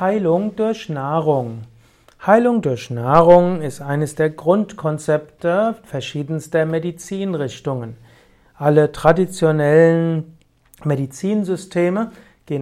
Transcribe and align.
Heilung 0.00 0.54
durch 0.54 0.88
Nahrung. 0.88 1.62
Heilung 2.24 2.62
durch 2.62 2.88
Nahrung 2.88 3.62
ist 3.62 3.80
eines 3.80 4.14
der 4.14 4.30
Grundkonzepte 4.30 5.74
verschiedenster 5.82 6.66
Medizinrichtungen. 6.66 7.96
Alle 8.54 8.92
traditionellen 8.92 10.38
Medizinsysteme 10.84 12.12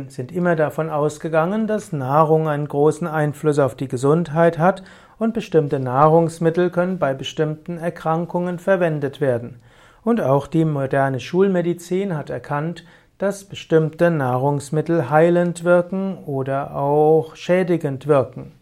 sind 0.09 0.33
immer 0.33 0.57
davon 0.57 0.89
ausgegangen, 0.89 1.67
dass 1.67 1.93
Nahrung 1.93 2.49
einen 2.49 2.69
großen 2.69 3.07
Einfluss 3.07 3.59
auf 3.59 3.75
die 3.75 3.89
Gesundheit 3.89 4.57
hat 4.59 4.83
und 5.19 5.35
bestimmte 5.35 5.79
Nahrungsmittel 5.79 6.71
können 6.71 6.99
bei 6.99 7.13
bestimmten 7.13 7.77
Erkrankungen 7.77 8.59
verwendet 8.59 9.21
werden. 9.21 9.61
Und 10.03 10.23
auch 10.23 10.47
die 10.47 10.65
moderne 10.65 11.21
Schulmedizin 11.21 12.17
hat 12.17 12.31
erkannt, 12.31 12.85
dass 13.19 13.45
bestimmte 13.45 14.11
Nahrungsmittel 14.11 15.09
heilend 15.09 15.65
wirken 15.65 16.19
oder 16.27 16.77
auch 16.77 17.35
schädigend 17.35 18.07
wirken. 18.07 18.53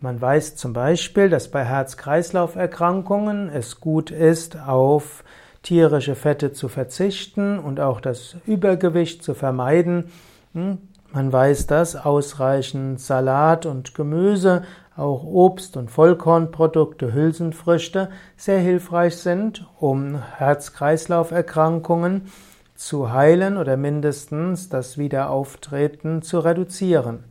Man 0.00 0.20
weiß 0.20 0.56
zum 0.56 0.74
Beispiel, 0.74 1.30
dass 1.30 1.50
bei 1.50 1.64
Herz-Kreislauf-Erkrankungen 1.64 3.48
es 3.48 3.80
gut 3.80 4.10
ist, 4.10 4.58
auf 4.58 5.24
tierische 5.62 6.14
Fette 6.14 6.52
zu 6.52 6.68
verzichten 6.68 7.58
und 7.58 7.80
auch 7.80 8.00
das 8.00 8.36
Übergewicht 8.46 9.24
zu 9.24 9.32
vermeiden. 9.34 10.12
Hm? 10.52 10.78
Man 11.12 11.32
weiß, 11.32 11.66
dass 11.66 11.96
ausreichend 11.96 13.00
Salat 13.00 13.64
und 13.64 13.94
Gemüse, 13.94 14.64
auch 14.96 15.24
Obst 15.24 15.78
und 15.78 15.90
Vollkornprodukte, 15.90 17.14
Hülsenfrüchte 17.14 18.10
sehr 18.36 18.58
hilfreich 18.58 19.16
sind, 19.16 19.66
um 19.78 20.22
Herz-Kreislauf-Erkrankungen 20.36 22.30
zu 22.76 23.12
heilen 23.12 23.56
oder 23.56 23.76
mindestens 23.76 24.68
das 24.68 24.98
Wiederauftreten 24.98 26.22
zu 26.22 26.38
reduzieren. 26.38 27.24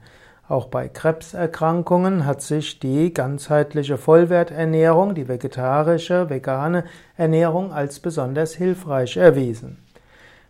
Auch 0.48 0.67
bei 0.67 0.88
Krebserkrankungen 0.88 2.26
hat 2.26 2.41
sich 2.41 2.80
die 2.80 3.13
ganzheitliche 3.13 3.97
Vollwerternährung, 3.97 5.16
die 5.16 5.28
vegetarische, 5.28 6.30
vegane 6.30 6.83
Ernährung 7.17 7.73
als 7.73 8.00
besonders 8.00 8.53
hilfreich 8.53 9.17
erwiesen. 9.17 9.80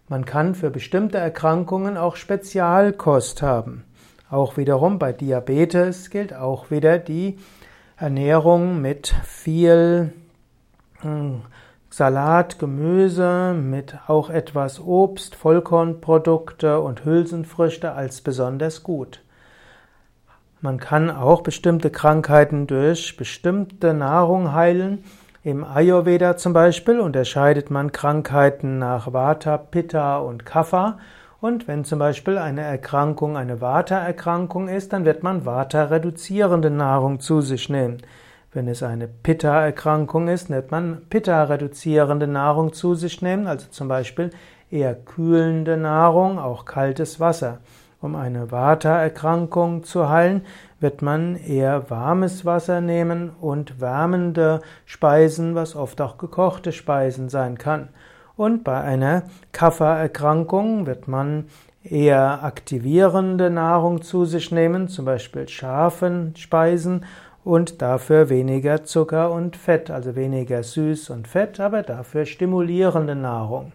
Man 0.10 0.26
kann 0.26 0.54
für 0.54 0.70
bestimmte 0.70 1.18
Erkrankungen 1.18 1.98
auch 1.98 2.18
Spezialkost 2.18 3.42
haben. 3.42 3.86
Auch 4.30 4.58
wiederum 4.58 5.00
bei 5.00 5.14
Diabetes 5.14 6.10
gilt 6.10 6.34
auch 6.34 6.72
wieder 6.72 7.00
die 7.00 7.38
Ernährung 7.98 8.82
mit 8.82 9.16
viel 9.24 10.12
hm, 11.00 11.42
Salat, 11.90 12.60
Gemüse, 12.60 13.54
mit 13.54 13.96
auch 14.08 14.30
etwas 14.30 14.80
Obst, 14.80 15.36
Vollkornprodukte 15.36 16.80
und 16.82 17.06
Hülsenfrüchte 17.06 17.94
als 17.94 18.22
besonders 18.22 18.84
gut. 18.84 19.22
Man 20.62 20.80
kann 20.80 21.12
auch 21.12 21.42
bestimmte 21.42 21.92
Krankheiten 21.92 22.66
durch 22.66 23.18
bestimmte 23.18 23.94
Nahrung 23.94 24.52
heilen. 24.52 25.04
Im 25.44 25.64
Ayurveda 25.64 26.38
zum 26.38 26.54
Beispiel 26.54 27.00
unterscheidet 27.00 27.70
man 27.70 27.92
Krankheiten 27.92 28.80
nach 28.80 29.14
Vata, 29.14 29.58
Pitta 29.58 30.18
und 30.18 30.44
Kapha. 30.44 30.98
Und 31.40 31.68
wenn 31.68 31.86
zum 31.86 32.00
Beispiel 32.00 32.40
eine 32.40 32.62
Erkrankung 32.62 33.38
eine 33.38 33.62
Vata-Erkrankung 33.62 34.68
ist, 34.68 34.92
dann 34.92 35.06
wird 35.06 35.22
man 35.22 35.46
Vata-reduzierende 35.46 36.72
Nahrung 36.72 37.20
zu 37.20 37.42
sich 37.42 37.70
nehmen. 37.70 38.00
Wenn 38.56 38.70
es 38.70 38.84
eine 38.84 39.10
Pitta-Erkrankung 39.10 40.30
ist, 40.30 40.50
wird 40.50 40.72
man 40.72 41.02
Pitta-reduzierende 41.10 42.26
Nahrung 42.26 42.72
zu 42.72 42.96
sich 42.96 43.22
nehmen, 43.22 43.48
also 43.48 43.68
zum 43.70 43.90
Beispiel 43.90 44.30
eher 44.72 44.96
kühlende 44.96 45.76
Nahrung, 45.76 46.40
auch 46.40 46.64
kaltes 46.64 47.20
Wasser. 47.20 47.58
Um 48.00 48.16
eine 48.16 48.52
Vata-Erkrankung 48.54 49.84
zu 49.84 50.08
heilen, 50.08 50.44
wird 50.80 51.02
man 51.02 51.36
eher 51.36 51.90
warmes 51.90 52.46
Wasser 52.46 52.80
nehmen 52.80 53.32
und 53.42 53.82
wärmende 53.82 54.62
Speisen, 54.86 55.56
was 55.56 55.76
oft 55.76 56.00
auch 56.00 56.18
gekochte 56.18 56.72
Speisen 56.72 57.28
sein 57.28 57.58
kann. 57.58 57.90
Und 58.38 58.64
bei 58.64 58.80
einer 58.80 59.24
Kapha-Erkrankung 59.52 60.86
wird 60.86 61.10
man 61.10 61.48
eher 61.84 62.42
aktivierende 62.42 63.50
Nahrung 63.50 64.02
zu 64.02 64.24
sich 64.24 64.54
nehmen, 64.54 64.88
zum 64.88 65.04
Beispiel 65.04 65.50
scharfen 65.50 66.38
Speisen 66.38 67.04
und 67.46 67.84
dafür 67.84 68.30
weniger 68.30 68.84
Zucker 68.84 69.32
und 69.32 69.56
Fett, 69.56 69.92
also 69.92 70.16
weniger 70.16 70.64
süß 70.64 71.12
und 71.12 71.28
fett, 71.28 71.60
aber 71.60 71.84
dafür 71.84 72.26
stimulierende 72.26 73.16
Nahrung. 73.16 73.72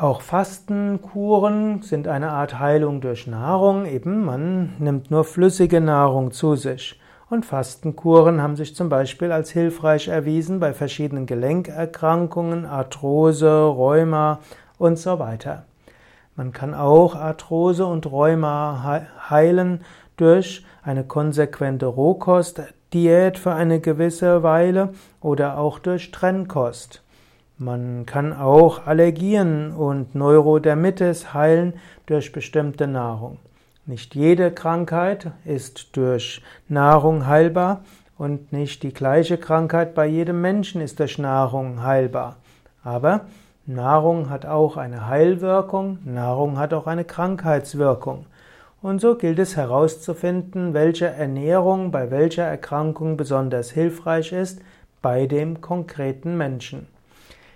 Auch 0.00 0.22
Fastenkuren 0.22 1.82
sind 1.82 2.08
eine 2.08 2.30
Art 2.30 2.58
Heilung 2.58 3.02
durch 3.02 3.26
Nahrung, 3.26 3.84
eben 3.84 4.24
man 4.24 4.72
nimmt 4.78 5.10
nur 5.10 5.24
flüssige 5.24 5.80
Nahrung 5.82 6.30
zu 6.30 6.56
sich. 6.56 6.98
Und 7.28 7.44
Fastenkuren 7.44 8.40
haben 8.40 8.56
sich 8.56 8.74
zum 8.74 8.88
Beispiel 8.88 9.30
als 9.30 9.50
hilfreich 9.50 10.08
erwiesen 10.08 10.60
bei 10.60 10.72
verschiedenen 10.72 11.26
Gelenkerkrankungen, 11.26 12.64
Arthrose, 12.64 13.64
Rheuma 13.64 14.38
und 14.78 14.98
so 14.98 15.18
weiter. 15.18 15.66
Man 16.36 16.52
kann 16.52 16.72
auch 16.72 17.14
Arthrose 17.16 17.84
und 17.84 18.10
Rheuma 18.10 19.02
heilen 19.28 19.80
durch 20.18 20.64
eine 20.82 21.04
konsequente 21.04 21.86
Rohkostdiät 21.86 23.38
für 23.38 23.54
eine 23.54 23.80
gewisse 23.80 24.42
Weile 24.42 24.90
oder 25.20 25.58
auch 25.58 25.78
durch 25.78 26.10
Trennkost. 26.10 27.02
Man 27.56 28.06
kann 28.06 28.32
auch 28.32 28.86
Allergien 28.86 29.72
und 29.72 30.14
Neurodermitis 30.14 31.34
heilen 31.34 31.74
durch 32.06 32.30
bestimmte 32.30 32.86
Nahrung. 32.86 33.38
Nicht 33.84 34.14
jede 34.14 34.52
Krankheit 34.52 35.32
ist 35.44 35.96
durch 35.96 36.42
Nahrung 36.68 37.26
heilbar 37.26 37.80
und 38.16 38.52
nicht 38.52 38.82
die 38.82 38.92
gleiche 38.92 39.38
Krankheit 39.38 39.94
bei 39.94 40.06
jedem 40.06 40.40
Menschen 40.40 40.80
ist 40.80 41.00
durch 41.00 41.18
Nahrung 41.18 41.82
heilbar. 41.82 42.36
Aber 42.84 43.22
Nahrung 43.66 44.30
hat 44.30 44.46
auch 44.46 44.76
eine 44.76 45.06
Heilwirkung, 45.06 45.98
Nahrung 46.04 46.58
hat 46.58 46.72
auch 46.74 46.86
eine 46.86 47.04
Krankheitswirkung. 47.04 48.26
Und 48.80 49.00
so 49.00 49.16
gilt 49.16 49.40
es 49.40 49.56
herauszufinden, 49.56 50.72
welche 50.72 51.06
Ernährung 51.06 51.90
bei 51.90 52.12
welcher 52.12 52.44
Erkrankung 52.44 53.16
besonders 53.16 53.72
hilfreich 53.72 54.32
ist 54.32 54.60
bei 55.02 55.26
dem 55.26 55.60
konkreten 55.60 56.36
Menschen. 56.36 56.86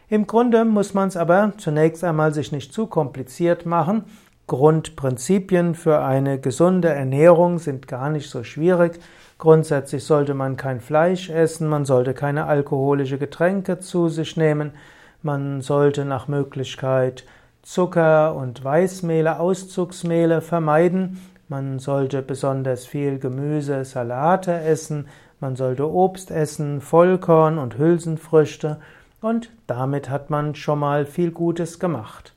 Im 0.09 0.27
Grunde 0.27 0.65
muss 0.65 0.94
man 0.94 1.09
es 1.09 1.16
aber 1.16 1.53
zunächst 1.59 2.03
einmal 2.03 2.34
sich 2.34 2.50
nicht 2.50 2.72
zu 2.72 2.87
kompliziert 2.87 3.66
machen. 3.66 4.05
Grundprinzipien 4.49 5.75
für 5.75 6.00
eine 6.00 6.41
gesunde 6.41 6.88
Ernährung 6.88 7.59
sind 7.59 7.87
gar 7.87 8.11
nicht 8.11 8.28
so 8.28 8.43
schwierig. 8.43 8.99
Grundsätzlich 9.38 10.05
sollte 10.05 10.34
man 10.34 10.56
kein 10.56 10.81
Fleisch 10.81 11.31
essen, 11.31 11.69
man 11.69 11.84
sollte 11.84 12.15
keine 12.15 12.47
alkoholische 12.47 13.19
Getränke 13.19 13.78
zu 13.78 14.09
sich 14.09 14.37
nehmen, 14.37 14.72
man 15.22 15.62
sollte 15.62 16.05
nach 16.05 16.28
Möglichkeit 16.28 17.25
Zucker 17.62 18.34
und 18.34 18.62
Weißmehle, 18.65 19.39
Auszugsmehle 19.39 20.41
vermeiden. 20.41 21.21
Man 21.49 21.78
sollte 21.78 22.21
besonders 22.21 22.87
viel 22.87 23.19
Gemüse, 23.19 23.84
Salate 23.84 24.53
essen. 24.53 25.06
Man 25.39 25.55
sollte 25.55 25.89
Obst 25.89 26.31
essen, 26.31 26.81
Vollkorn 26.81 27.59
und 27.59 27.78
Hülsenfrüchte. 27.78 28.78
Und 29.21 29.50
damit 29.69 30.11
hat 30.11 30.28
man 30.28 30.56
schon 30.56 30.81
mal 30.81 31.06
viel 31.06 31.31
Gutes 31.31 31.78
gemacht. 31.78 32.34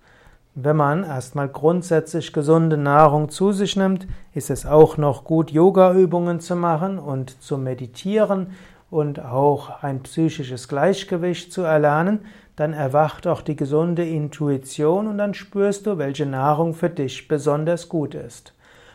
Wenn 0.54 0.78
man 0.78 1.04
erstmal 1.04 1.50
grundsätzlich 1.50 2.32
gesunde 2.32 2.78
Nahrung 2.78 3.30
zu 3.30 3.52
sich 3.52 3.76
nimmt, 3.76 4.08
ist 4.34 4.50
es 4.50 4.66
auch 4.66 4.96
noch 4.98 5.24
gut, 5.24 5.52
Yoga-Übungen 5.52 6.40
zu 6.40 6.56
machen 6.56 7.00
und 7.00 7.42
zu 7.42 7.58
meditieren 7.58 8.48
und 8.96 9.20
auch 9.20 9.84
ein 9.84 10.04
psychisches 10.04 10.70
Gleichgewicht 10.70 11.52
zu 11.52 11.64
erlernen, 11.64 12.22
dann 12.56 12.72
erwacht 12.72 13.28
auch 13.28 13.42
die 13.42 13.58
gesunde 13.58 14.08
Intuition 14.08 15.08
und 15.08 15.18
dann 15.18 15.34
spürst 15.34 15.86
du, 15.86 15.98
welche 15.98 16.26
Nahrung 16.26 16.74
für 16.74 16.90
dich 16.90 17.28
besonders 17.28 17.90
gut 17.90 18.16
ist. 18.16 18.54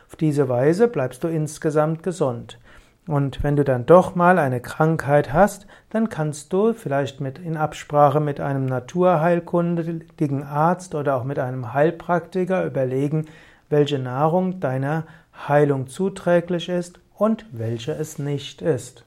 Auf 0.08 0.16
diese 0.16 0.48
Weise 0.48 0.88
bleibst 0.88 1.22
du 1.22 1.28
insgesamt 1.28 2.02
gesund. 2.02 2.58
Und 3.06 3.44
wenn 3.44 3.56
du 3.56 3.62
dann 3.62 3.84
doch 3.84 4.14
mal 4.14 4.38
eine 4.38 4.60
Krankheit 4.60 5.34
hast, 5.34 5.66
dann 5.90 6.08
kannst 6.08 6.50
du 6.54 6.72
vielleicht 6.72 7.20
mit, 7.20 7.38
in 7.38 7.58
Absprache 7.58 8.20
mit 8.20 8.40
einem 8.40 8.64
naturheilkundigen 8.64 10.44
Arzt 10.44 10.94
oder 10.94 11.16
auch 11.16 11.24
mit 11.24 11.38
einem 11.38 11.74
Heilpraktiker 11.74 12.64
überlegen, 12.64 13.26
welche 13.68 13.98
Nahrung 13.98 14.60
deiner 14.60 15.04
Heilung 15.46 15.88
zuträglich 15.88 16.70
ist 16.70 17.00
und 17.18 17.44
welche 17.52 17.92
es 17.92 18.18
nicht 18.18 18.62
ist. 18.62 19.04